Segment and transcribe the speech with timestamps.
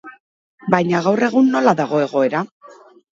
[0.75, 2.43] Baina gaur egun nola dago egoera?